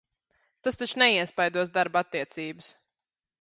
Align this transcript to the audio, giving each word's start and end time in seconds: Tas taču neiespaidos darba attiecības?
Tas 0.67 0.79
taču 0.79 0.99
neiespaidos 1.01 1.73
darba 1.77 2.03
attiecības? 2.07 2.73